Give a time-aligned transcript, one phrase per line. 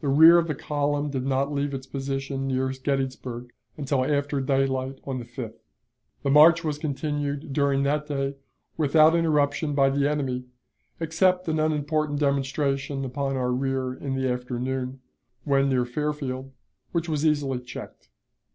[0.00, 4.98] The rear of the column did not leave its position near Gettysburg until after daylight
[5.04, 5.58] on the 5th.
[6.22, 8.36] The march was continued during that day
[8.78, 10.44] without interruption by the enemy,
[11.00, 15.00] except an unimportant demonstration upon our rear in the afternoon,
[15.44, 16.50] when near Fairfield,
[16.92, 18.08] which was easily checked.